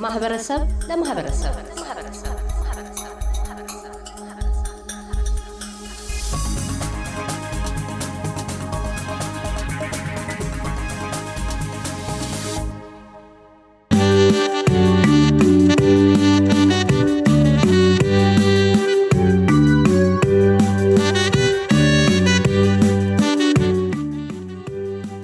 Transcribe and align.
ከማህበረሰብ 0.00 0.60
ለማህበረሰብ 0.88 1.54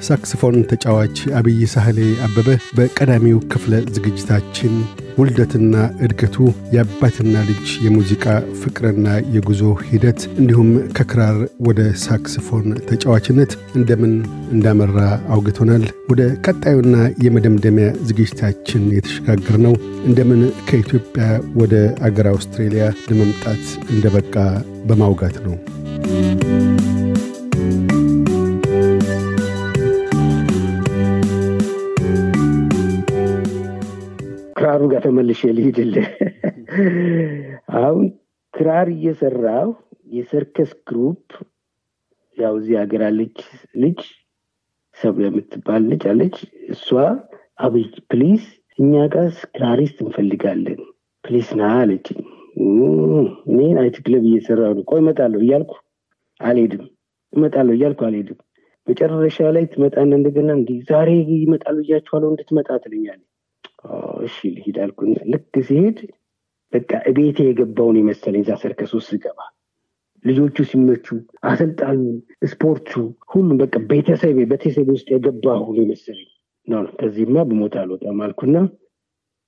ሳክስፎን 0.08 0.58
ተጫዋች 0.72 1.18
አብይ 1.38 1.60
ሳህሌ 1.72 1.98
አበበ 2.26 2.48
በቀዳሚው 2.78 3.40
ክፍለ 3.52 3.74
ዝግጅታችን 3.96 4.74
ውልደትና 5.18 5.76
እድገቱ 6.06 6.36
የአባትና 6.74 7.36
ልጅ 7.48 7.70
የሙዚቃ 7.86 8.26
ፍቅርና 8.62 9.06
የጉዞ 9.36 9.62
ሂደት 9.88 10.20
እንዲሁም 10.36 10.70
ከክራር 10.98 11.38
ወደ 11.68 11.82
ሳክስፎን 12.04 12.68
ተጫዋችነት 12.90 13.54
እንደምን 13.76 14.14
እንዳመራ 14.52 15.00
አውግቶናል። 15.30 15.84
ወደ 16.12 16.22
ቀጣዩና 16.46 16.96
የመደምደሚያ 17.26 17.90
ዝግጅታችን 18.10 18.86
የተሸጋገር 18.96 19.58
ነው 19.66 19.76
እንደምን 20.06 20.44
ከኢትዮጵያ 20.70 21.28
ወደ 21.56 21.76
አገር 22.02 22.30
አውስትሬልያ 22.34 22.86
ለመምጣት 23.10 23.66
እንደበቃ 23.90 24.36
በማውጋት 24.88 25.38
ነው። 25.48 25.56
ክራሩ 34.78 34.90
ጋር 34.92 35.02
ተመልሼ 35.06 35.42
ልሂድልህ። 35.58 36.08
አሁን 37.80 38.04
ክራር 38.54 38.88
እየሰራው 38.94 39.70
የሰርከስ 40.10 40.72
group 40.88 41.24
ያው 42.38 42.54
እዚህ 42.60 42.76
ሀገር 42.82 43.02
አለች 43.08 43.38
ልጅ 43.84 44.00
ሰብለ 44.98 45.24
የምትባል 45.30 45.82
ልጅ 45.92 46.04
አለች። 46.12 46.36
እሷ 46.74 46.88
አብይ 47.60 47.86
please 48.12 48.44
እኛ 48.80 49.06
ጋር 49.16 49.30
ክራሪስት 49.56 49.98
እንፈልጋለን 50.06 50.82
please 51.24 51.50
ና 51.60 51.72
አለችኝ። 51.80 52.20
እኔ 53.48 53.60
night 53.78 53.98
club 54.06 54.28
እየሰራሁ 54.30 54.76
ነው። 54.78 54.86
ቆይ 54.92 55.02
እመጣለሁ 55.04 55.42
እያልኩ 55.46 55.74
አልሄድም። 56.40 56.86
እመጣለሁ 57.34 57.76
እያልኩ 57.78 58.04
አልሄድም። 58.10 58.40
መጨረሻ 58.88 59.40
ላይ 59.56 59.66
ትመጣና 59.74 60.12
እንደገና 60.20 60.52
እንዲህ 60.60 60.78
ዛሬ 60.92 61.10
ይመጣሉ 61.38 61.78
እያችኋለሁ 61.86 62.30
እንድትመጣ 62.34 62.70
ትለኛለች። 62.86 63.28
እሺ 64.28 64.38
ልሂድ 64.54 64.78
አልኩና 64.84 65.16
ልክ 65.32 65.56
ሲሄድ 65.68 65.98
በቃ 66.74 66.92
እቤቴ 67.10 67.38
የገባውን 67.48 68.00
የመሰለኝ 68.00 68.42
እዛ 68.44 68.54
ሰርከስ 68.62 68.92
ውስጥ 68.98 69.10
ስገባ 69.12 69.40
ልጆቹ 70.26 70.58
ሲመቹ፣ 70.70 71.06
አሰልጣኙ፣ 71.50 72.00
ስፖርቱ፣ 72.52 72.90
ሁሉም 73.32 73.58
በቃ 73.62 73.76
ቤተሰብ 73.92 74.38
ቤተሰብ 74.52 74.88
ውስጥ 74.94 75.08
የገባሁ 75.14 75.66
የመሰለኝ 75.80 76.30
ነው። 76.68 76.84
ከዚህማ 77.00 77.44
ብሞት 77.50 77.76
አልወጣም 77.82 78.22
አልኩና 78.26 78.56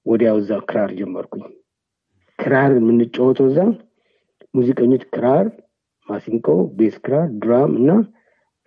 ወዲያው 0.05 0.37
እዛ 0.41 0.51
ክራር 0.69 0.91
ጀመርኩኝ። 0.99 1.43
ክራር 2.39 2.71
የምንጫወተው 2.77 3.47
እዛ 3.51 3.59
ሙዚቀኞች 4.53 5.03
ክራር፣ 5.15 5.47
ማሲንቆ፣ 6.09 6.47
bass 6.77 6.95
ክራር፣ 7.05 7.27
drum 7.41 7.73
እና 7.79 7.89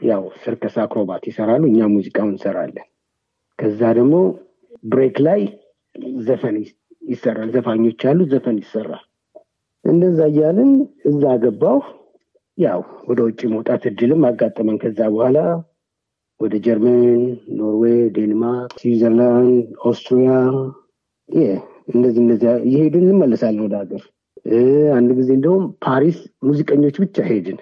ያው 0.00 0.22
ሰርከስ 0.42 0.76
አክሮባት 0.82 1.24
ይሰራሉ። 1.30 1.62
እኛ 1.70 1.88
ሙዚቃውን 1.94 2.32
እንሰራለን። 2.34 2.86
ከዛ 3.58 3.80
ደግሞ 3.98 4.14
break 4.84 5.16
ላይ 5.26 5.40
ዘፈን 6.26 6.56
ይሰራል። 7.02 7.48
ዘፋኞች 7.54 8.02
አሉ፣ 8.10 8.20
ዘፈን 8.32 8.56
ይሰራል። 8.62 9.04
እንደዛ 9.84 10.18
እያልን 10.30 10.70
እዛ 11.10 11.22
ገባሁ። 11.42 11.80
ያው 12.58 12.80
ወደ 13.08 13.18
ውጭ 13.26 13.40
መውጣት 13.52 13.82
እድልም 13.90 14.22
አጋጠመን። 14.28 14.78
ከዛ 14.82 15.00
በኋላ 15.12 15.38
ወደ 16.40 16.54
ጀርመን፣ 16.64 17.20
ኖርዌይ፣ 17.58 17.98
ዴንማርክ፣ 18.16 18.72
ስዊዘርላንድ፣ 18.80 19.52
ኦስትሪያ 19.90 20.30
እንደዚህ 21.90 22.20
እንደዚህ 22.22 22.48
እየሄድን 22.66 23.04
እንመለሳለን 23.06 23.62
ወደ 23.66 23.74
ሀገር። 23.82 24.02
አንድ 24.96 25.10
ጊዜ 25.18 25.28
እንደውም 25.36 25.64
ፓሪስ 25.84 26.18
ሙዚቀኞች 26.42 26.96
ብቻ 27.02 27.16
ሄድን 27.28 27.58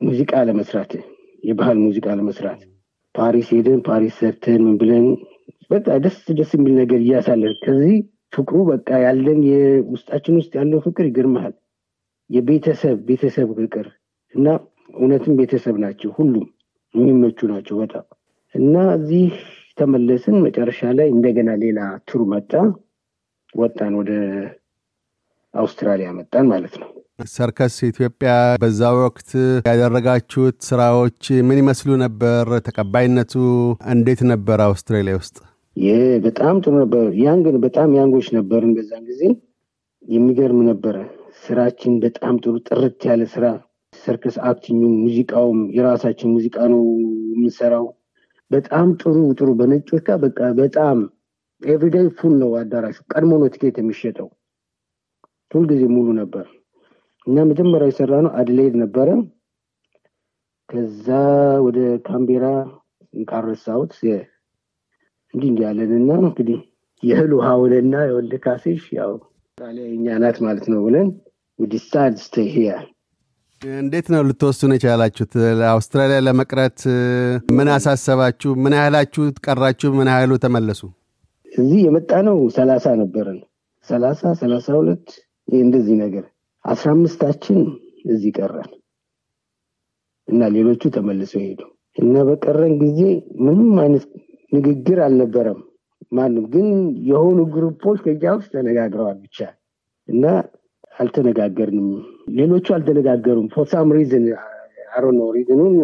ሙዚቃ 0.00 0.32
ለመስራት 0.48 0.92
የባህል 1.42 1.78
ሙዚቃ 1.84 2.06
ለመስራት 2.18 2.60
ፓሪስ 3.14 3.48
ሄድን። 3.54 3.80
ፓሪስ 3.88 4.14
ሰርተን 4.20 4.60
ምን 4.66 4.76
ብለን 4.80 5.06
በቃ 5.72 5.86
ደስ 6.04 6.16
ደስ 6.38 6.50
የሚል 6.56 6.74
ነገር 6.80 7.00
እያሳለን 7.02 7.54
ከዚህ 7.64 7.96
ፍቅሩ 8.32 8.58
በቃ 8.70 8.88
ያለን 9.04 9.40
የውስጣችን 9.50 10.38
ውስጥ 10.40 10.52
ያለው 10.60 10.80
ፍቅር 10.86 11.04
ይገርመሃል። 11.08 11.54
የቤተሰብ 12.30 12.98
ቤተሰብ 13.08 13.48
ፍቅር 13.58 13.86
እና 14.34 14.46
እውነትም 14.94 15.34
ቤተሰብ 15.40 15.76
ናቸው። 15.84 16.10
ሁሉም 16.18 16.46
የሚመቹ 16.94 17.48
ናቸው 17.52 17.76
በጣም 17.82 18.06
እና 18.54 18.74
እዚህ 18.96 19.26
ተመለስን። 19.78 20.36
መጨረሻ 20.46 20.80
ላይ 20.98 21.08
እንደገና 21.14 21.50
ሌላ 21.62 21.78
ቱር 22.08 22.22
መጣ። 22.32 22.52
ወጣን 23.54 23.92
ወደ 24.00 24.12
አውስትራሊያ 25.54 26.10
መጣን 26.18 26.46
ማለት 26.52 26.74
ነው። 26.82 26.88
ሰርከስ 27.32 27.74
ኢትዮጵያ 27.88 28.30
በዛ 28.62 28.82
ወቅት 28.98 29.30
ያደረጋችሁት 29.68 30.56
ስራዎች 30.68 31.18
ምን 31.48 31.60
ይመስሉ 31.60 31.90
ነበር? 32.04 32.46
ተቀባይነቱ 32.66 33.34
እንዴት 33.92 34.20
ነበር 34.32 34.60
አውስትራሊያ 34.66 35.14
ውስጥ? 35.20 35.36
ይህ 35.76 36.02
በጣም 36.24 36.54
ጥሩ 36.62 36.72
ነበር። 36.82 37.04
young 37.20 37.46
በጣም 37.64 37.90
young 37.98 38.14
ኦች 38.14 38.26
ነበርን 38.36 38.72
በዛን 38.76 39.04
ጊዜ። 39.10 39.22
የሚገርም 40.04 40.60
ነበረ 40.68 40.96
ስራችን። 41.42 41.92
በጣም 42.04 42.34
ጥሩ 42.44 42.54
ጥርት 42.68 43.00
ያለ 43.08 43.22
ስራ። 43.34 43.44
ሰርከስ 43.94 44.36
acting፣ 44.48 44.82
ሙዚቃውም 45.02 45.60
የራሳችን 45.76 46.32
ሙዚቃ 46.34 46.56
ነው 46.72 46.82
የምንሰራው። 47.32 47.86
በጣም 48.50 48.88
ጥሩ 49.00 49.16
ጥሩ 49.38 49.48
በነጮች 49.58 50.02
ጋር 50.08 50.18
በቃ 50.24 50.40
በጣም 50.60 50.98
everyday 51.62 52.06
full 52.18 52.34
ነው 52.42 52.50
አዳራሹ። 52.60 52.98
ቀድሞ 53.12 53.32
ነው 53.42 53.50
ቲኬት 53.54 53.76
የሚሸጠው። 53.80 54.28
ሁልጊዜ 55.50 55.82
ሙሉ 55.94 56.08
ነበር። 56.18 56.46
እና 57.26 57.38
መጀመሪያ 57.50 57.88
የሰራነው 57.90 58.32
አድሌድ 58.40 58.74
ነበረ። 58.82 59.08
ከዛ 60.68 61.06
ወደ 61.66 61.78
ካንቤራ 62.06 62.46
ካረሳሁት 63.14 63.92
እንዲህ 65.34 65.48
እንዲህ 65.50 65.64
ያለን 65.66 65.92
እና 65.98 66.10
እንግዲህ 66.22 66.58
የእህል 67.02 67.30
ውሃ 67.36 67.48
ውለና 67.60 67.94
የወልድ 68.04 68.34
ካሴሽ 68.44 68.82
ያው 68.98 69.12
የኛ 69.84 70.06
ናት 70.22 70.36
ማለት 70.44 70.66
ነው 70.72 70.80
ብለን 70.86 71.08
stay 72.22 72.48
here። 72.54 72.82
እንዴት 73.62 74.06
ነው 74.12 74.20
ልትወስኑ 74.28 74.70
የቻላችሁት? 74.76 75.32
አውስትራሊያ 75.72 76.18
ለመቅረት 76.26 76.78
ምን 77.56 77.68
አሳሰባችሁ? 77.74 78.50
ምን 78.62 78.74
ያህላችሁ 78.78 79.24
ቀራችሁ? 79.46 79.90
ምን 79.98 80.08
ያህሉ 80.12 80.32
ተመለሱ? 80.44 80.80
እዚህ 81.52 81.80
የመጣነው 81.86 82.38
ሰላሳ 82.56 82.94
ነበረን። 83.02 83.38
ሰላሳ 83.88 84.32
ሰላሳ 84.40 84.66
ሁለት 84.80 85.06
እንደዚህ 85.58 85.96
ነገር 86.04 86.24
አስራ 86.64 86.88
አምስታችን 86.96 87.60
እዚህ 88.06 88.32
ቀረን 88.38 88.70
እና 90.28 90.48
ሌሎቹ 90.54 90.82
ተመልሰው 90.96 91.40
ሄዱ 91.46 91.60
እና 91.98 92.14
በቀረን 92.28 92.74
ጊዜ 92.82 93.00
ምንም 93.46 93.72
አይነት 93.82 94.04
ንግግር 94.52 94.98
አልነበረም። 95.00 95.60
ማንም 96.12 96.44
ግን 96.54 96.66
የሆኑ 97.08 97.38
group 97.52 97.78
ኦች 97.78 97.98
ከዚያ 98.04 98.30
ውስጥ 98.38 98.50
ተነጋግረዋል 98.54 99.18
ብቻ 99.24 99.38
እና 100.08 100.24
አልተነጋገርንም። 100.98 101.88
ሌሎቹ 102.36 102.66
አልተነጋገሩም። 102.76 103.46
for 103.54 103.66
some 103.72 103.92
reason 103.96 104.24
አሮ 104.96 105.04
ሪዝኑን 105.36 105.76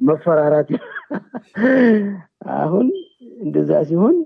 መፈራራት። 0.00 0.70
አሁን 2.56 2.86
እንደዛ 3.40 3.70
ሲሆን 3.88 4.16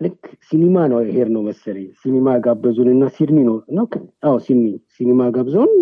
ልክ 0.00 0.18
ሲኒማ 0.48 0.76
ነው 0.90 0.98
ሄር 1.10 1.28
ነው 1.34 1.42
መሰለኝ 1.46 1.86
ሲኒማ 2.00 2.28
ጋበዙን 2.44 2.88
እና 2.94 3.04
ሲድኒ 3.14 3.38
ነው 3.48 3.56
ነው 4.24 4.36
ሲድኒ 4.46 4.64
ሲኒማ 4.96 5.28
ጋብዘውን 5.36 5.72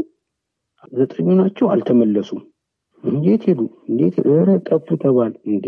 ዘጠኙ 0.92 1.26
ናቸው 1.40 1.66
አልተመለሱም 1.72 2.42
እንዴት 3.04 3.42
ሄዱ 3.48 3.60
እንዴት 3.88 4.16
ጠፉ 4.68 4.96
ተባል 5.02 5.32
እንዴ 5.50 5.66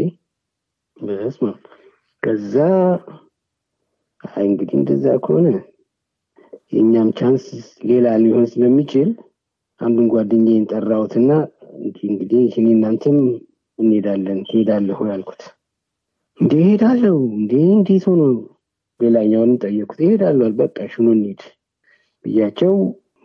በስመ 0.97 1.47
አብ። 1.49 1.59
ከዛ 2.23 2.55
አይ 4.31 4.45
እንግዲህ 4.47 4.77
እንደዛ 4.79 5.07
ከሆነ 5.25 5.49
የእኛም 6.73 7.09
ቻንስ 7.19 7.45
ሌላ 7.89 8.07
ሊሆን 8.23 8.47
ስለሚችል 8.53 9.09
አንዱን 9.81 10.07
ጓደኛዬን 10.13 10.65
ጠራሁትና 10.71 11.31
እንግዲህ 12.07 12.45
እኔ 12.55 12.67
እናንተም 12.77 13.19
እንሄዳለን 13.79 14.39
ትሄዳለሁ 14.49 14.99
ያልኩት። 15.11 15.43
እንዴ 16.41 16.53
ሄዳለሁ 16.67 17.17
እንዴ 17.39 17.53
እንዴት 17.75 18.05
ሆኖ? 18.09 18.23
ሌላኛውንም 19.01 19.59
ጠየቁት 19.63 19.99
ይሄዳለሁ 20.05 20.49
በቃ 20.61 20.77
ሽኑ 20.93 21.07
እንሂድ 21.15 21.41
ብያቸው 22.25 22.75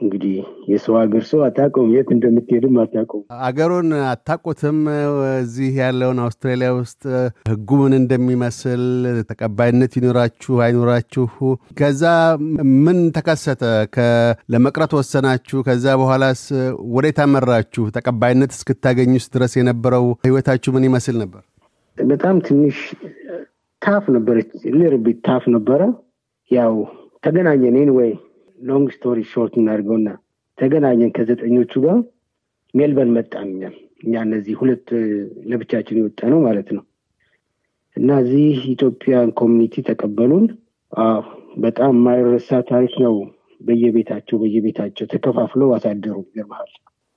እንግዲህ 0.02 0.36
የሰው 0.72 0.94
ሀገር 1.00 1.24
ሰው 1.30 1.40
አታውቀውም፣ 1.46 1.90
የት 1.96 2.10
እንደምትሄድም 2.16 2.76
አታውቀውም። 2.84 3.26
አገሩን 3.48 3.90
አታውቁትም። 4.12 4.78
እዚህ 5.42 5.70
ያለውን 5.82 6.20
አውስትራሊያ 6.26 6.70
ውስጥ 6.78 7.02
ህጉ 7.52 7.70
ምን 7.82 7.94
እንደሚመስል 8.00 8.84
ተቀባይነት 9.32 9.94
ይኖራችሁ 10.00 10.56
አይኖራችሁ። 10.66 11.28
ከዛ 11.80 12.04
ምን 12.82 13.00
ተከሰተ? 13.18 13.64
ለመቅረት 14.54 14.94
ወሰናችሁ? 15.00 15.60
ከዛ 15.68 15.86
በኋላስ 16.02 16.44
ወዴት 16.94 17.20
አመራችሁ? 17.26 17.86
ተቀባይነት 17.98 18.54
እስክታገኙስ 18.58 19.28
ድረስ 19.36 19.56
የነበረው 19.60 20.08
ህይወታችሁ 20.26 20.72
ምን 20.76 20.88
ይመስል 20.90 21.18
ነበር? 21.24 21.44
በጣም 21.98 22.36
ትንሽ 22.42 22.78
tough 23.82 24.04
ነበረች፣ 24.16 24.50
little 24.80 25.06
bit 25.06 25.20
tough 25.26 25.44
ነበረ። 25.56 25.82
ያው 26.52 26.74
ተገናኘን 27.24 27.90
ወይ 27.98 28.12
long 28.62 28.88
story 28.96 29.20
short 29.32 29.54
እናድርገውና 29.60 30.10
ተገናኘን 30.58 31.12
ከዘጠኞቹ 31.16 31.74
ጋር 31.86 32.00
ሜልበርን 32.74 33.14
መጣን። 33.16 33.48
እኛ 33.52 33.64
እኛ 34.04 34.14
እነዚህ 34.28 34.54
ሁለት 34.62 34.88
ለብቻችን 35.50 36.00
የወጣነው 36.00 36.40
ማለት 36.46 36.70
ነው። 36.78 36.84
እና 37.98 38.10
እዚህ 38.24 38.44
ኢትዮጵያን 38.74 39.30
community 39.40 39.84
ተቀበሉን። 39.88 40.46
በጣም 41.58 41.94
የማይረሳ 41.96 42.60
ታሪክ 42.70 42.94
ነው። 43.06 43.16
በየቤታቸው 43.62 44.38
በየቤታቸው 44.42 45.06
ተከፋፍለው 45.12 45.70
አሳደሩ። 45.76 46.16
ይገርምሃል። 46.24 46.72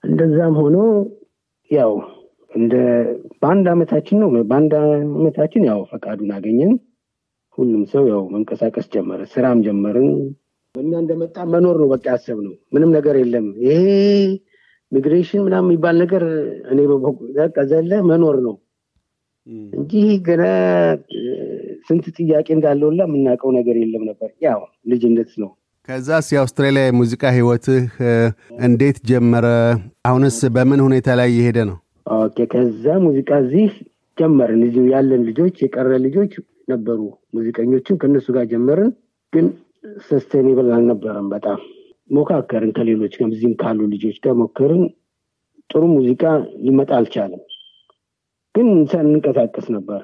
እንደዛም 0.05 0.57
ሆኖ 0.61 0.77
ያው 1.71 1.93
እንደ 2.51 2.75
በአንድ 3.41 3.67
አመታችን 3.73 4.19
ነው 4.23 4.29
በአንድ 4.51 4.73
አመታችን 4.81 5.63
ያው 5.71 5.81
ፈቃዱን 5.93 6.33
አገኘን። 6.37 6.73
ሁሉም 7.59 7.83
ሰው 7.93 8.05
ያው 8.11 8.23
መንቀሳቀስ 8.31 8.87
ጀመረ፣ 8.95 9.21
ስራም 9.33 9.59
ጀመርን። 9.67 10.11
እኛ 10.75 10.93
እንደመጣ 11.01 11.37
መኖር 11.53 11.77
ነው 11.83 11.89
በቃ 11.93 12.05
ያሰብነው። 12.13 12.55
ምንም 12.75 12.91
ነገር 12.97 13.15
የለም 13.21 13.47
ይሄ 13.65 13.75
migration 14.93 15.43
ምናምን 15.45 15.69
የሚባል 15.69 15.97
ነገር 16.03 16.23
እኔ 16.73 16.79
በቃ 17.39 17.57
ዘለ 17.71 17.93
መኖር 18.09 18.37
ነው 18.47 18.55
እንጂ 19.73 19.93
ገና 20.27 20.43
ስንት 21.89 22.05
ጥያቄ 22.19 22.47
እንዳለውላ 22.57 23.01
የምናውቀው 23.09 23.51
ነገር 23.57 23.77
የለም 23.81 24.05
ነበር። 24.11 24.31
ያው 24.47 24.61
ልጅነት 24.93 25.33
ነው። 25.43 25.51
ከዛስ 25.89 26.27
የአውስትራሊያ 26.33 26.83
የሙዚቃ 26.87 27.23
ህይወትህ 27.37 27.87
እንዴት 28.67 28.99
ጀመረ? 29.11 29.47
አሁንስ 30.09 30.39
በምን 30.55 30.81
ሁኔታ 30.87 31.09
ላይ 31.21 31.29
እየሄደ 31.33 31.59
ነው? 31.71 31.77
okay 32.19 32.39
ከዛ 32.53 32.85
ሙዚቃ 33.05 33.31
እዚህ 33.45 33.69
ጀመርን። 34.19 34.63
እዚሁ 34.69 34.85
ያለን 34.95 35.23
ልጆች 35.29 35.55
የቀረ 35.65 35.93
ልጆች 36.07 36.33
ነበሩ 36.69 37.01
ሙዚቀኞችም 37.37 37.99
ከእነሱ 38.03 38.27
ጋር 38.37 38.47
ጀመርን። 38.53 38.91
ግን 39.33 39.47
sustainable 40.07 40.69
አልነበረም። 40.75 41.29
በጣም 41.33 41.59
ሞካከርን 42.11 42.73
ከሌሎች 42.77 43.15
እዚህም 43.27 43.55
ካሉ 43.61 43.81
ልጆች 43.93 44.17
ጋር 44.25 44.35
ሞከርን። 44.41 44.83
ጥሩ 45.71 45.83
ሙዚቃ 45.95 46.23
ሊመጣ 46.65 46.91
አልቻለም። 46.99 47.43
ግን 48.55 48.67
እንንቀሳቀስ 49.01 49.67
ነበር። 49.77 50.03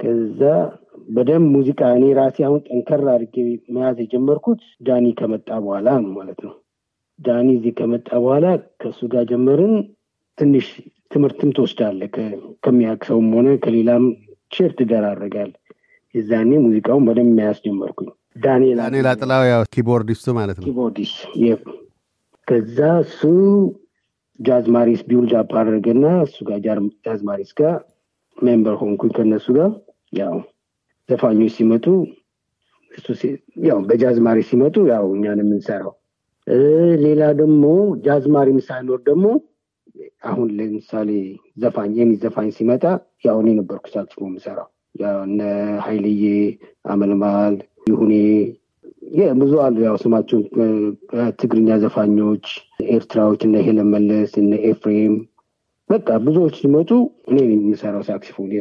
ከዛ 0.00 0.40
በደንብ 1.08 1.46
ሙዚቃ 1.54 1.80
እኔ 1.96 2.04
ራሴ 2.18 2.38
አሁን 2.46 2.60
ጠንከር 2.66 3.02
አድርጌ 3.12 3.34
መያዝ 3.74 3.98
የጀመርኩት 4.02 4.60
ዳኒ 4.86 5.06
ከመጣ 5.18 5.48
በኋላ 5.64 5.88
ነው 6.04 6.12
ማለት 6.16 6.40
ነው። 6.46 6.54
ዳኒ 7.18 7.48
እዚህ 7.56 7.72
ከመጣ 7.78 8.08
በኋላ 8.22 8.46
ከእሱ 8.80 9.00
ጋር 9.12 9.24
ጀመርን። 9.30 9.74
ትንሽ 10.38 10.66
ትምህርትም 11.12 11.50
ትወስዳለ 11.56 12.00
ከሚያውቅ 12.64 13.02
ሰውም 13.08 13.28
ሆነ 13.36 13.48
ከሌላም 13.64 14.04
share 14.52 14.70
ትደራረጋል። 14.78 15.50
የዛኔ 16.14 16.50
ሙዚቃውን 16.62 17.04
በደንብ 17.08 17.32
መያዝ 17.38 17.58
ጀመርኩኝ። 17.64 18.08
ዳንኤል 18.44 19.06
አጥላው 19.10 19.42
ያው 19.50 19.62
keyboardist 19.74 20.18
ኡ 20.18 20.26
ማለት 20.38 20.56
ነው። 20.58 20.64
keyboardist 20.66 21.18
ከዛ 22.48 22.78
እሱ 23.04 23.20
ጃዝ 24.40 24.66
ማሪስ 24.74 25.00
build 25.08 25.32
up 25.40 25.52
አደረገና 25.60 26.04
እሱ 26.26 26.36
ጋር 26.48 26.58
ጃዝ 27.06 27.20
ማሪስ 27.28 27.50
ጋር 27.60 27.74
member 28.38 28.76
ሆንኩኝ 28.80 29.10
ከነሱ 29.16 29.46
ጋር 29.58 29.70
ያው 30.12 30.34
ዘፋኞች 31.08 31.52
ሲመጡ 31.56 31.86
ያው 33.68 33.78
በጃዝ 33.88 34.18
ሲመጡ 34.48 34.76
ያው 34.92 35.04
እኛን 35.16 35.40
የምንሰራው 35.42 35.94
ሌላ 37.04 37.22
ደግሞ 37.40 37.64
ጃዝማሪም 38.06 38.58
ሳይኖር 38.68 39.00
ደግሞ 39.06 39.26
አሁን 40.30 40.48
ለምሳሌ 40.58 41.10
ዘፋኝ 41.62 41.92
የሚ 41.98 42.12
ዘፋኝ 42.22 42.48
ሲመጣ 42.56 42.84
ያው 43.24 43.36
እኔ 43.42 43.48
ነበርኩ 43.58 43.84
ሳክስፎ 43.94 44.20
የምሰራው 44.28 44.68
እነ 45.22 45.40
ሀይልዬ 45.84 46.24
አመልማል 46.86 47.54
ይሁኔ 47.86 48.12
ብዙ 49.40 49.52
አሉ። 49.64 49.76
ያው 49.86 49.96
ስማቸው 50.02 50.40
ትግርኛ 51.40 51.78
ዘፋኞች 51.82 52.44
ኤርትራዎች 52.90 53.40
እነ 53.46 53.56
ሄለን 53.66 53.88
መለስ 53.94 54.32
እነ 54.42 54.52
ኤፍሬም 54.70 55.14
በቃ 55.90 56.08
ብዙዎች 56.24 56.54
ሲመጡ 56.60 56.90
እኔ 57.30 57.36
የሚሰራው 57.46 58.04
ሳክሲፎን 58.08 58.52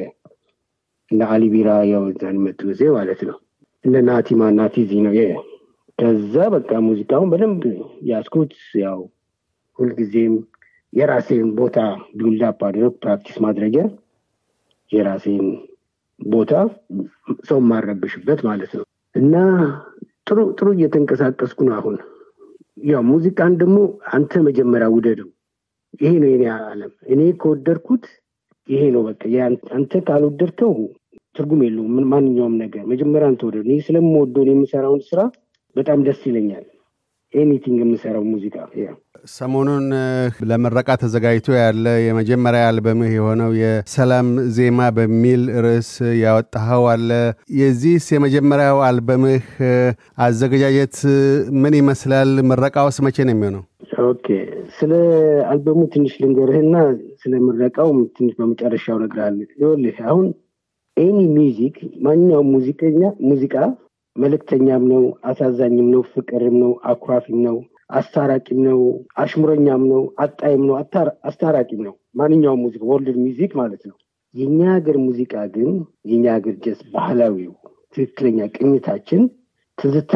እነ 1.11 1.21
አሊቢራ 1.33 1.69
ያው 1.91 2.03
ዛን 2.21 2.37
መጡ 2.43 2.59
ጊዜ 2.69 2.81
ማለት 2.95 3.21
ነው። 3.29 3.37
እነ 3.85 3.95
ናቲማ 4.07 4.49
ናቲዚ 4.57 4.91
ነው። 5.05 5.13
ከዛ 5.99 6.35
በቃ 6.53 6.71
ሙዚቃውን 6.85 7.29
በደንብ 7.31 7.63
ያስኩት 8.09 8.51
ያው 8.81 8.99
ሁልጊዜም 9.79 10.35
የራሴን 10.93 11.47
ቦታ 11.57 11.77
build 12.15 12.47
up 12.47 12.59
አድርጌ 12.67 12.93
practice 13.01 13.37
ማድረጊያ 13.45 13.83
የራሴን 14.91 15.45
ቦታ 16.19 16.51
ሰው 17.43 17.59
ማልረብሽበት 17.69 18.39
ማለት 18.43 18.71
ነው። 18.77 18.85
እና 19.15 19.35
ጥሩ 20.27 20.39
ጥሩ 20.57 20.67
እየተንቀሳቀስኩ 20.75 21.59
ነው 21.67 21.75
አሁን። 21.77 21.95
ያው 22.85 23.01
ሙዚቃን 23.09 23.53
ደግሞ 23.61 23.77
አንተ 24.13 24.41
መጀመሪያ 24.47 24.87
ውደደው። 24.93 25.29
ይሄ 25.99 26.11
ነው 26.21 26.29
የኔ 26.31 26.43
አለም። 26.65 26.91
እኔ 27.13 27.21
ከወደድኩት 27.41 28.03
ይሄ 28.69 28.81
ነው 28.95 29.03
በቃ። 29.07 29.21
አንተ 29.77 29.91
ካልወደድከው 30.07 30.73
ትርጉም 31.35 31.61
የለውም። 31.65 31.95
ማንኛውም 32.11 32.55
ነገር 32.63 32.83
መጀመሪያ 32.85 33.27
አንተ 33.31 33.41
ውደደው 33.47 33.63
እኔ 33.67 33.77
ስለምወደው 33.87 34.45
የምሰራውን 34.49 35.01
ስራ 35.09 35.19
በጣም 35.75 35.99
ደስ 36.07 36.21
ይለኛል። 36.29 36.65
anything 37.33 37.79
የምሰራው 37.83 38.23
ሙዚቃ 38.31 38.55
ሰሞኑን 39.33 39.85
ለምረቃ 40.49 40.89
ተዘጋጅቶ 41.01 41.47
ያለ 41.57 41.85
የመጀመሪያ 42.05 42.61
አልበምህ 42.67 43.11
የሆነው 43.15 43.51
የሰላም 43.59 44.27
ዜማ 44.57 44.87
በሚል 44.97 45.41
ርዕስ 45.65 45.89
ያወጣኸው 46.21 46.83
አለ። 46.93 47.09
የዚህስ 47.59 48.07
የመጀመሪያው 48.15 48.79
አልበምህ 48.87 49.45
አዘገጃጀት 50.25 50.97
ምን 51.61 51.75
ይመስላል? 51.79 52.31
ምረቃውስ 52.49 52.99
መቼ 53.05 53.17
ነው 53.23 53.35
የሚሆነው? 53.35 53.63
okay፣ 54.05 54.27
ስለ 54.77 54.91
አልበሙ 55.51 55.79
ትንሽ 55.93 56.13
ልንገርህና 56.21 56.75
ስለ 57.21 57.33
ምረቃው 57.45 57.89
ትንሽ 58.17 58.33
በመጨረሻው 58.39 58.97
እነግርሃለሁ። 58.99 59.47
ይኸውልህ 59.51 59.97
አሁን 60.09 60.27
any 60.97 61.19
music 61.35 61.75
ማንኛውም 62.05 62.49
ሙዚቀኛ 62.55 63.01
ሙዚቃ 63.29 63.55
መልእክተኛም 64.15 64.83
ነው፣ 64.91 65.01
አሳዛኝም 65.29 65.89
ነው፣ 65.93 66.01
ፍቅርም 66.13 66.55
ነው፣ 66.63 66.71
አኩራፊም 66.85 67.39
ነው፣ 67.45 67.57
አስታራቂም 67.89 68.59
ነው፣ 68.65 68.79
አሽሙረኛም 69.17 69.83
ነው፣ 69.91 70.01
አጣይም 70.23 70.63
ነው፣ 70.67 70.75
አስታራቂም 71.29 71.81
ነው። 71.87 71.95
ማንኛውም 72.15 72.61
ሙዚቃ 72.65 72.83
world 72.89 73.17
music 73.21 73.51
ማለት 73.59 73.83
ነው። 73.89 73.95
የኛ 74.35 74.59
ሀገር 74.73 74.97
ሙዚቃ 75.05 75.33
ግን 75.55 75.69
የኛ 76.09 76.25
ሀገር 76.35 76.55
just 76.65 76.81
ባህላዊው 76.93 77.53
ትክክለኛ 77.95 78.39
ቅኝታችን 78.55 79.21
ትዝታ 79.77 80.13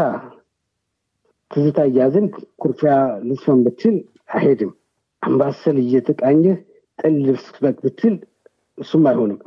ትዝታ 1.52 1.80
እያዝን 1.90 2.26
ኩርፊያ 2.62 2.94
ልስፈን 3.28 3.60
ብትል 3.66 3.96
አይሄድም። 4.34 4.72
አምባሰል 5.24 5.78
እየተቃኘህ 5.84 6.58
ጥል 7.00 7.16
ልብስ 7.26 7.48
ብትል 7.84 8.16
እሱም 8.78 9.04
አይሆንም። 9.10 9.40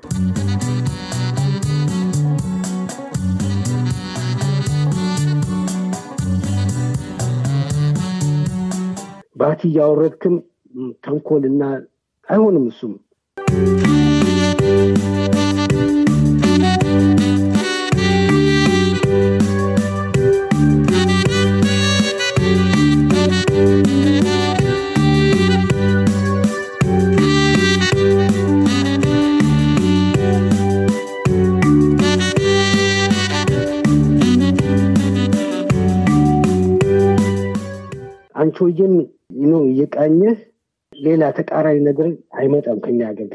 ባቲ 9.37 9.61
እያወረድክም 9.71 10.37
ተንኮልና 11.05 11.63
አይሆንም 12.29 12.65
እሱም 12.71 12.95
ተቃራኒ 41.37 41.79
ነገር 41.89 42.09
አይመጣም 42.39 42.81
ከኛ 42.85 43.01
ሀገር 43.11 43.29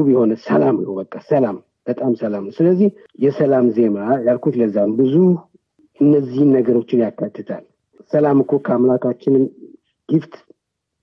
ውብ 0.00 0.08
የሆነ 0.12 0.32
ሰላም 0.44 0.76
ነው። 0.84 0.92
በቃ 1.00 1.14
ሰላም፣ 1.28 1.56
በጣም 1.86 2.12
ሰላም 2.20 2.42
ነው። 2.46 2.54
ስለዚህ 2.56 2.88
የሰላም 3.24 3.66
ዜማ 3.76 3.96
ያልኩት 4.26 4.54
ለዛ 4.60 4.76
ነው። 4.86 4.94
ብዙ 5.00 5.14
እነዚህን 6.00 6.50
ነገሮችን 6.56 7.02
ያካትታል። 7.04 7.64
ሰላም 8.12 8.38
እኮ 8.44 8.52
ከአምላካችንን 8.66 9.44
ጊፍት 10.08 10.34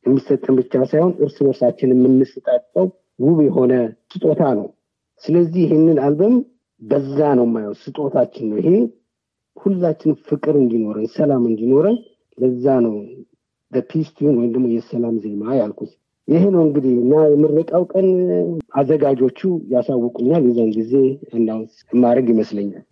የሚሰጥን 0.05 0.55
ብቻ 0.59 0.73
ሳይሆን 0.89 1.13
እርስ 1.23 1.37
በርሳችን 1.45 1.93
የምንስጣጠው 1.95 2.87
ውብ 3.19 3.39
የሆነ 3.47 3.73
ስጦታ 4.11 4.41
ነው። 4.57 4.67
ስለዚህ 5.23 5.61
ይህንን 5.65 5.97
አልበም 6.05 6.35
በዛ 6.81 7.19
ነው 7.37 7.45
የማየው፣ 7.47 7.73
ስጦታችን 7.83 8.45
ነው 8.49 8.57
ይሄ። 8.61 8.69
ሁላችን 9.57 10.11
ፍቅር 10.27 10.55
እንዲኖረን 10.59 11.07
ሰላም 11.15 11.43
እንዲኖረን 11.49 11.97
ለዛ 12.37 12.65
ነው 12.85 12.95
tune 14.11 14.35
ወይም 14.39 14.51
ደግሞ 14.53 14.67
የሰላም 14.73 15.15
ዜማ 15.23 15.43
ያልኩት። 15.59 15.91
ይሄ 16.27 16.43
ነው 16.53 16.61
እንግዲህ 16.65 16.93
እና 17.01 17.13
የምረቃው 17.31 17.83
ቀን 17.91 18.07
አዘጋጆቹ 18.79 19.39
ያሳውቁኛል። 19.73 20.43
የዛን 20.47 20.71
ጊዜ 20.77 20.93
announce 21.33 21.73
ማድረግ 21.97 22.27
ይመስለኛል። 22.33 22.85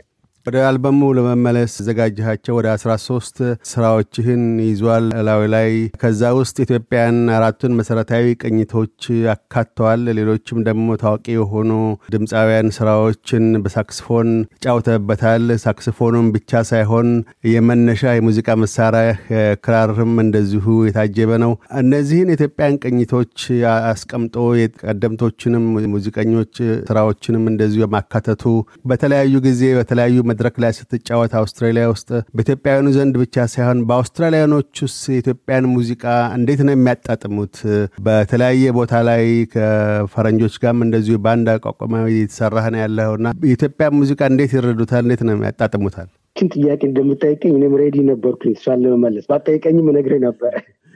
ወደ 0.46 0.58
አልበሙ 0.66 1.00
ለመመለስ 1.18 1.76
ያዘጋጀሃቸው 1.86 2.56
ወደ 2.58 2.68
አስራ 2.74 2.92
ሶስት 3.06 3.38
ስራዎችህን 3.70 4.42
ይዟል 4.66 5.06
እላዩ 5.20 5.42
ላይ 5.54 5.70
ከዛ 6.02 6.22
ውስጥ 6.40 6.56
የኢትዮጵያን 6.66 7.18
አራቱን 7.36 7.74
መሰረታዊ 7.80 8.26
ቅኝቶች 8.42 9.06
አካተዋል። 9.34 10.02
ሌሎችም 10.18 10.60
ደግሞ 10.68 10.98
ታዋቂ 11.04 11.26
የሆኑ 11.36 11.72
ድምፃውያን 12.16 12.70
ስራዎችን 12.78 13.48
በሳክስፎን 13.64 14.30
ተጫውተህበታል። 14.66 15.34
ሳክስፎኑም 15.66 16.28
ብቻ 16.36 16.62
ሳይሆን 16.72 17.10
የመነሻ 17.52 18.14
የሙዚቃ 18.16 18.58
መሳሪያ 18.64 19.10
ክራርም 19.66 20.14
እንደዚሁ 20.26 20.78
የታጀበ 20.88 21.42
ነው። 21.46 21.52
እነዚህን 21.82 22.32
የኢትዮጵያን 22.32 22.80
ቅኝቶች 22.84 23.36
አስቀምጦ 23.88 24.38
የቀደምቶችንም 24.62 25.66
ሙዚቀኞች 25.96 26.56
ስራዎችንም 26.88 27.50
እንደዚሁ 27.52 27.90
ማካተቱ 27.96 28.46
በተለያዩ 28.86 29.36
ጊዜ 29.46 29.66
በተለያዩ 29.78 30.22
መድረክ 30.36 30.56
ላይ 30.62 30.72
ስትጫወት 30.78 31.34
አውስትራሊያ 31.40 31.84
ውስጥ 31.92 32.08
በኢትዮጵያውያኑ 32.38 32.88
ዘንድ 32.96 33.16
ብቻ 33.22 33.46
ሳይሆን 33.54 33.80
በአውስትራሊያኖች 33.90 34.82
ውስጥ 34.86 35.04
የኢትዮጵያን 35.14 35.66
ሙዚቃ 35.76 36.04
እንዴት 36.38 36.62
ነው 36.66 36.74
የሚያጣጥሙት? 36.76 37.56
በተለያየ 38.06 38.74
ቦታ 38.78 38.94
ላይ 39.10 39.24
ከፈረንጆች 39.54 40.56
ጋርም 40.64 40.82
እንደዚሁ 40.86 41.18
በአንድ 41.26 41.50
አቋቋማዊ 41.54 42.08
የተሰራህ 42.16 42.68
ነው 42.74 42.82
ያለውና 42.84 43.28
የኢትዮጵያ 43.46 43.88
ሙዚቃ 44.00 44.22
እንዴት 44.32 44.54
ይረዱታል? 44.58 45.04
እንዴት 45.06 45.24
ነው 45.28 45.46
ያጣጥሙታል? 45.48 46.10
ችን 46.36 46.50
ጥያቄ 46.56 46.82
እንደምጠይቀኝ 46.90 47.54
እኔም 47.60 47.76
ready 47.82 47.98
ነበርኩኝ 48.10 48.54
እሷን 48.56 48.82
ለመመለስ 48.86 49.28
ባትጠይቀኝም 49.32 49.90
እነግርህ 49.92 50.22
ነበረ። 50.26 50.54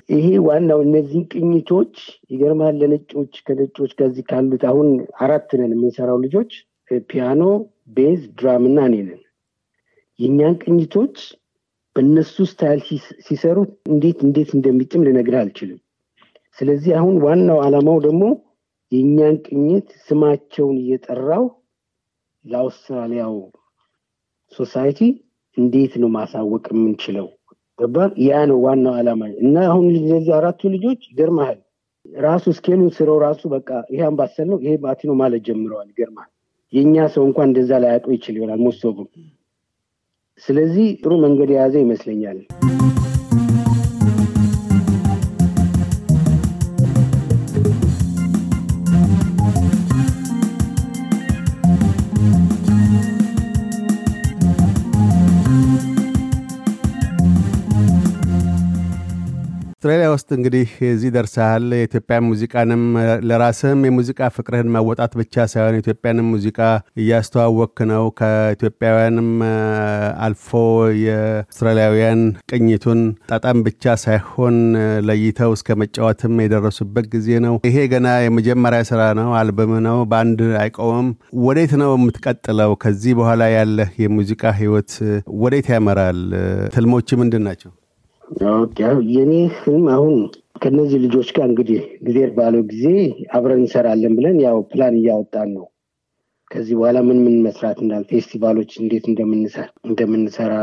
ይሄ 0.10 0.28
ዋናው 0.46 0.80
እነዚህን 0.86 1.26
ቅኝቶች 1.34 1.96
ይገርማል። 2.34 2.76
ለነጮች 2.82 3.34
ከነጮች 3.48 3.92
ከዚህ 4.00 4.26
ካሉት 4.30 4.66
አሁን 4.72 4.88
አራት 5.26 5.50
ነን 5.60 5.74
የምንሰራው 5.76 6.20
ልጆች 6.26 6.52
ፒያኖ፣ 7.10 7.42
bass፣ 7.98 8.22
drum 8.38 8.64
እና 8.70 8.80
እኔ 8.88 8.96
ነን። 9.08 9.20
የእኛን 10.20 10.56
ቅኝቶች 10.64 11.16
በእነሱ 11.96 12.36
style 12.50 12.82
ሲሰሩት 13.26 13.72
እንዴት 13.92 14.20
እንዴት 14.26 14.50
እንደሚጥም 14.58 15.06
ልነግርህ 15.08 15.40
አልችልም። 15.42 15.80
ስለዚህ 16.58 16.92
አሁን 17.00 17.16
ዋናው 17.26 17.60
ዓላማው 17.66 17.98
ደግሞ 18.06 18.24
የእኛን 18.92 19.36
ቅኝት 19.46 19.90
ስማቸውን 20.06 20.78
እየጠራው 20.82 21.46
ለአውስትራሊያው 22.46 23.36
society 24.52 25.00
እንዴት 25.58 25.94
ነው 26.02 26.10
ማሳወቅ 26.10 26.66
የምንችለው? 26.74 27.28
ገባ? 27.80 27.98
ያ 28.26 28.40
ነው 28.50 28.58
ዋናው 28.66 28.94
ዓላማ 29.00 29.22
እና 29.44 29.56
አሁን 29.70 29.86
ለዚህ 30.06 30.34
አራቱ 30.38 30.62
ልጆች 30.76 31.02
ይገርመሃል 31.10 31.60
ራሱ 32.22 32.46
scale 32.58 32.76
ኡን 32.76 32.92
ሰርተው 32.98 33.18
ራሱ 33.24 33.42
በቃ 33.54 33.70
ይሄ 33.94 34.02
አምባሰል 34.08 34.48
ነው 34.52 34.58
ይሄ 34.64 34.74
ባቲ 34.84 35.02
ነው 35.10 35.16
ማለት 35.22 35.42
ጀምረዋል። 35.48 35.88
ይገርመሃል 35.92 36.32
የእኛ 36.74 37.06
ሰው 37.14 37.24
እንኳን 37.28 37.48
እንደዛ 37.50 37.72
ላይ 37.84 37.92
ያውቀው 37.94 38.14
ይችል 38.18 38.36
ይሆናል 38.40 38.60
most 38.66 38.82
of 38.82 38.91
them 38.91 39.08
ስለዚህ 40.42 40.88
ጥሩ 41.02 41.14
መንገድ 41.22 41.50
የያዘ 41.54 41.76
ይመስለኛል። 41.84 42.38
አውስትራሊያ 59.92 60.10
ውስጥ 60.14 60.30
እንግዲህ 60.36 60.66
እዚህ 60.88 61.12
ደርሰሃል። 61.14 61.64
የኢትዮጵያ 61.76 62.18
ሙዚቃንም 62.26 62.82
ለራስህም 63.30 63.80
የሙዚቃ 63.88 64.28
ፍቅርህን 64.36 64.70
ማወጣት 64.76 65.14
ብቻ 65.20 65.46
ሳይሆን 65.52 65.76
የኢትዮጵያንም 65.76 66.28
ሙዚቃ 66.34 66.60
እያስተዋወክ 67.02 67.78
ነው። 67.92 68.04
ከኢትዮጵያውያንም 68.20 69.30
አልፎ 70.26 70.50
የአውስትራሊያውያን 71.04 72.22
ቅኝቱን 72.52 73.02
ጣጣም 73.32 73.64
ብቻ 73.68 73.96
ሳይሆን 74.04 74.60
ለይተው 75.10 75.54
እስከ 75.58 75.80
መጫወትም 75.82 76.36
የደረሱበት 76.44 77.08
ጊዜ 77.16 77.42
ነው። 77.48 77.58
ይሄ 77.70 77.88
ገና 77.94 78.08
የመጀመሪያ 78.26 78.84
ስራ 78.92 79.02
ነው፣ 79.20 79.32
አልበም 79.40 79.74
ነው፣ 79.90 80.00
በአንድ 80.12 80.42
አይቆምም። 80.62 81.10
ወዴት 81.46 81.76
ነው 81.82 81.92
የምትቀጥለው? 81.98 82.74
ከዚህ 82.84 83.16
በኋላ 83.20 83.44
ያለህ 83.58 83.92
የሙዚቃ 84.06 84.54
ህይወት 84.62 84.94
ወዴት 85.42 85.70
ያመራል? 85.76 86.22
ትልሞች 86.74 87.10
ምንድን 87.22 87.46
ናቸው? 87.50 87.72
የኔ 89.10 89.34
ህልም 89.56 89.86
አሁን 89.94 90.16
ከነዚህ 90.62 91.00
ልጆች 91.04 91.30
ጋር 91.36 91.46
እንግዲህ 91.50 91.82
ጊዜ 92.08 92.18
ባለው 92.38 92.64
ጊዜ 92.72 92.86
አብረን 93.32 93.62
እንሰራለን 93.62 94.16
ብለን 94.18 94.38
ያው 94.46 94.58
ፕላን 94.72 94.96
እያወጣን 95.00 95.50
ነው። 95.56 95.66
ከዚህ 96.52 96.76
በኋላ 96.78 96.98
ምን 97.08 97.20
ምን 97.26 97.36
መስራት 97.46 97.78
እንዳል 97.84 98.04
ፌስቲቫሎች 98.12 98.72
እንዴት 98.82 99.06
እንደምንሰራ 99.90 100.54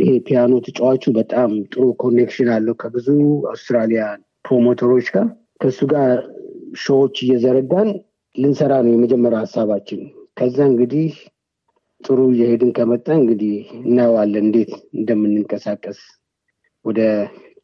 ይሄ 0.00 0.12
ፒያኖ 0.26 0.52
ተጫዋቹ 0.66 1.12
በጣም 1.18 1.50
ጥሩ 1.72 1.84
connection 2.02 2.50
አለው 2.56 2.76
ከብዙ 2.82 3.06
አውስትራሊያ 3.52 4.02
promoter 4.44 4.87
ኦች 4.87 5.08
ጋር 5.14 5.28
ከእሱ 5.60 5.80
ጋር 5.92 6.12
show 6.84 7.00
ዎች 7.00 7.16
እየዘረጋን 7.24 7.90
ልንሰራ 8.36 8.72
ነው 8.84 8.92
የመጀመሪያ 8.94 9.40
ሀሳባችን። 9.44 10.00
ከዛ 10.38 10.58
እንግዲህ 10.70 11.10
ጥሩ 12.00 12.18
እየሄድን 12.32 12.72
ከመጣ 12.76 13.06
እንግዲህ 13.20 13.54
እናየዋለን 13.82 14.44
እንዴት 14.44 14.72
እንደምንንቀሳቀስ 14.98 16.00
ወደ 16.86 17.00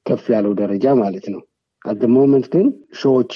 ከፍ 0.06 0.24
ያለው 0.34 0.52
ደረጃ 0.60 0.94
ማለት 1.00 1.26
ነው። 1.34 1.42
at 1.84 2.02
moment 2.14 2.46
ግን 2.54 2.66
show 3.00 3.16
ዎች 3.16 3.32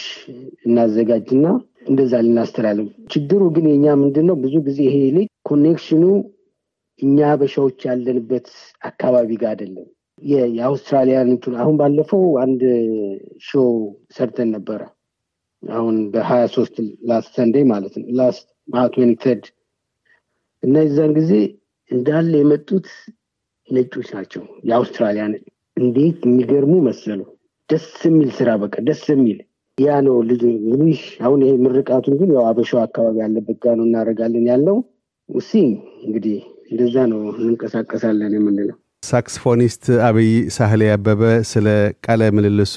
እናዘጋጅና 0.66 1.46
እንደዛ 1.88 2.14
ልናስተላልፍ። 2.26 2.88
ችግሩ 3.12 3.42
ግን 3.56 3.66
የኛ 3.70 3.94
ምንድን 4.00 4.26
ነው 4.28 4.36
ብዙ 4.44 4.54
ጊዜ 4.66 4.78
ይሄ 4.88 4.96
ልጅ 5.16 5.28
connection 5.48 5.95
ኡ 5.95 6.04
እኛ 7.00 7.28
ሀበሾች 7.40 7.78
ያለንበት 7.88 8.46
አካባቢ 8.82 9.30
ጋር 9.42 9.50
አይደለም። 9.52 9.86
የአውስትራሊያን 10.54 11.30
አሁን 11.62 11.74
ባለፈው 11.80 12.22
አንድ 12.44 12.62
show 13.48 13.66
ሰርተን 14.16 14.50
ነበረ። 14.56 14.80
አሁን 15.62 15.96
በሀያ 16.12 16.44
ሶስት 16.54 16.76
ላስት 17.08 17.30
ሰንዴ 17.38 17.56
ማለት 17.70 17.94
ነው 18.00 18.08
ላስት 18.18 18.46
ተርድ 19.22 19.44
እና 20.62 20.74
የዛን 20.84 21.12
ጊዜ 21.18 21.32
እንዳለ 21.90 22.32
የመጡት 22.38 22.86
ነጮች 23.68 24.08
ናቸው 24.16 24.42
የአውስትራሊያ 24.68 25.24
እንዴት 25.76 26.20
የሚገርሙ 26.26 26.74
መሰሉ። 26.86 27.20
ደስ 27.70 27.86
የሚል 28.06 28.30
ስራ 28.36 28.50
በቃ 28.62 28.74
ደስ 28.88 29.02
የሚል 29.12 29.38
ያ 29.78 29.96
ነው 30.06 30.16
ልጅ 30.28 30.42
እንግዲህ 30.50 31.00
አሁን 31.26 31.40
ይሄ 31.44 31.52
ምርቃቱን 31.64 32.14
ግን 32.20 32.30
ያው 32.36 32.44
አበሻው 32.50 32.80
አካባቢ 32.84 33.16
ያለበት 33.22 33.58
ጋር 33.64 33.74
ነው 33.78 33.84
እናደርጋለን 33.88 34.44
ያለው 34.50 34.76
ውሲ 35.28 35.50
እንግዲህ 36.06 36.38
እንደዛ 36.70 36.96
ነው 37.12 37.20
እንንቀሳቀሳለን 37.34 38.36
የምንለው። 38.36 38.76
ሳክስፎኒስት 39.08 39.84
አብይ 40.06 40.28
ሳህሌ 40.54 40.82
አበበ 40.92 41.22
ስለ 41.50 41.66
ቃለ 42.06 42.28
ምልልሱ 42.36 42.76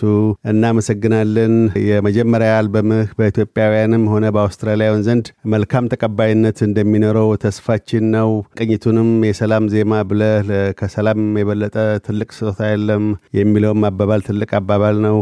እናመሰግናለን። 0.52 1.54
የመጀመሪያ 1.88 2.52
አልበምህ 2.58 3.08
በኢትዮጵያውያንም 3.20 4.04
ሆነ 4.14 4.26
በአውስትራሊያውያን 4.36 5.06
ዘንድ 5.08 5.26
መልካም 5.54 5.90
ተቀባይነት 5.94 6.60
እንደሚኖረው 6.68 7.30
ተስፋችን 7.44 8.06
ነው። 8.16 8.30
ቅኝቱንም 8.60 9.10
የሰላም 9.30 9.70
ዜማ 9.74 10.02
ብለህ 10.10 10.50
ከሰላም 10.80 11.24
የበለጠ 11.40 11.76
ትልቅ 12.08 12.30
ስጦታ 12.38 12.62
የለም 12.72 13.06
የሚለውም 13.40 13.88
አባባል 13.90 14.24
ትልቅ 14.30 14.52
አባባል 14.60 15.00
ነው። 15.08 15.18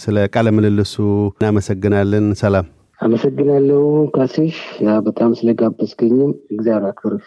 ስለ 0.00 0.28
ቃለ 0.34 0.48
ምልልሱ 0.56 0.94
እናመሰግናለን። 1.34 2.28
ሰላም። 2.40 2.68
አመሰግናለሁ 3.00 3.82
ካሴሽ፣ 4.14 4.56
በጣም 5.06 5.30
ስለጋበዝከኝም 5.38 6.32
እግዚአብሔር 6.50 6.88
አክብርህ። 6.88 7.26